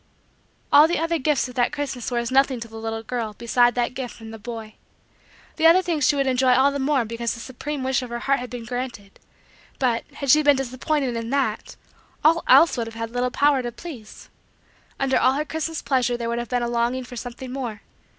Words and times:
All 0.71 0.87
the 0.87 0.97
other 0.97 1.19
gifts 1.19 1.47
of 1.47 1.53
that 1.53 1.71
Christmas 1.71 2.07
time 2.07 2.15
were 2.15 2.19
as 2.19 2.31
nothing 2.31 2.59
to 2.59 2.67
the 2.67 2.77
little 2.79 3.03
girl 3.03 3.33
beside 3.33 3.75
that 3.75 3.93
gift 3.93 4.15
from 4.15 4.31
the 4.31 4.39
boy. 4.39 4.73
The 5.57 5.67
other 5.67 5.83
things 5.83 6.07
she 6.07 6.15
would 6.15 6.25
enjoy 6.25 6.55
all 6.55 6.71
the 6.71 6.79
more 6.79 7.05
because 7.05 7.35
the 7.35 7.39
supreme 7.39 7.83
wish 7.83 8.01
of 8.01 8.09
her 8.09 8.17
heart 8.17 8.39
had 8.39 8.49
been 8.49 8.65
granted; 8.65 9.19
but, 9.77 10.03
had 10.13 10.31
she 10.31 10.41
been 10.41 10.55
disappointed 10.57 11.15
in 11.15 11.29
that, 11.29 11.75
all 12.25 12.43
else 12.47 12.77
would 12.77 12.87
have 12.87 12.95
had 12.95 13.11
little 13.11 13.29
power 13.29 13.61
to 13.61 13.71
please. 13.71 14.29
Under 14.99 15.19
all 15.19 15.33
her 15.33 15.45
Christmas 15.45 15.83
pleasure 15.83 16.17
there 16.17 16.29
would 16.29 16.39
have 16.39 16.49
been 16.49 16.63
a 16.63 16.67
longing 16.67 17.03
for 17.03 17.15
something 17.15 17.51
more. 17.51 17.81